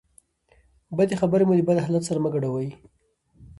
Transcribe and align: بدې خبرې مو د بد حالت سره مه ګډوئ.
بدې 0.97 1.15
خبرې 1.21 1.43
مو 1.45 1.53
د 1.57 1.61
بد 1.67 1.77
حالت 1.85 2.03
سره 2.09 2.19
مه 2.23 2.29
ګډوئ. 2.35 2.69